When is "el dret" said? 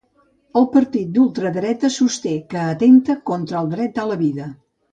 3.63-4.05